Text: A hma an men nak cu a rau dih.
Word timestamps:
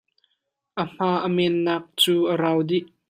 A 0.81 0.83
hma 0.91 1.09
an 1.27 1.31
men 1.35 1.55
nak 1.65 1.83
cu 2.01 2.15
a 2.31 2.33
rau 2.41 2.59
dih. 2.69 2.85